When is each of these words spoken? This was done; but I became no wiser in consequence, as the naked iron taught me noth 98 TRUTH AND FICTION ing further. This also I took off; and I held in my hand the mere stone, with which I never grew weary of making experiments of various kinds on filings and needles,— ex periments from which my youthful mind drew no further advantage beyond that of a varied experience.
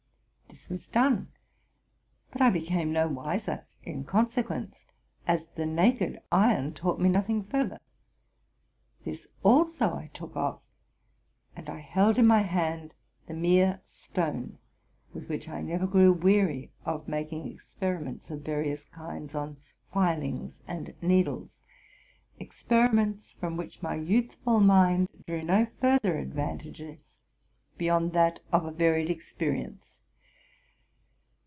This 0.53 0.67
was 0.67 0.85
done; 0.85 1.31
but 2.29 2.41
I 2.41 2.49
became 2.49 2.91
no 2.91 3.07
wiser 3.07 3.65
in 3.83 4.03
consequence, 4.03 4.85
as 5.25 5.47
the 5.55 5.65
naked 5.65 6.19
iron 6.29 6.73
taught 6.73 6.99
me 6.99 7.07
noth 7.07 7.29
98 7.29 7.49
TRUTH 7.49 7.61
AND 7.61 7.71
FICTION 7.71 7.71
ing 7.71 7.71
further. 7.71 7.81
This 9.05 9.27
also 9.43 9.95
I 9.95 10.07
took 10.13 10.35
off; 10.35 10.59
and 11.55 11.69
I 11.69 11.79
held 11.79 12.19
in 12.19 12.27
my 12.27 12.41
hand 12.41 12.93
the 13.27 13.33
mere 13.33 13.79
stone, 13.85 14.57
with 15.13 15.29
which 15.29 15.47
I 15.47 15.61
never 15.61 15.87
grew 15.87 16.11
weary 16.11 16.73
of 16.83 17.07
making 17.07 17.47
experiments 17.49 18.29
of 18.29 18.41
various 18.41 18.83
kinds 18.83 19.33
on 19.33 19.55
filings 19.93 20.61
and 20.67 20.93
needles,— 21.01 21.61
ex 22.41 22.61
periments 22.61 23.33
from 23.39 23.55
which 23.55 23.81
my 23.81 23.95
youthful 23.95 24.59
mind 24.59 25.07
drew 25.25 25.43
no 25.43 25.65
further 25.79 26.17
advantage 26.17 26.83
beyond 27.77 28.11
that 28.11 28.41
of 28.51 28.65
a 28.65 28.71
varied 28.71 29.09
experience. 29.09 29.99